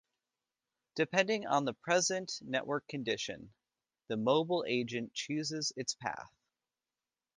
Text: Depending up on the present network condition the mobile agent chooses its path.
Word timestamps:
Depending 0.95 1.45
up 1.45 1.53
on 1.53 1.65
the 1.65 1.75
present 1.75 2.39
network 2.41 2.87
condition 2.87 3.53
the 4.07 4.17
mobile 4.17 4.65
agent 4.67 5.13
chooses 5.13 5.73
its 5.77 5.93
path. 5.93 6.33